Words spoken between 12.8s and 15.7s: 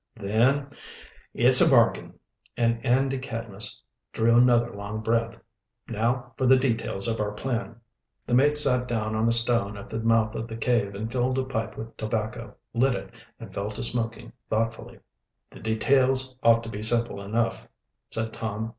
it, and fell to smoking thoughtfully. "The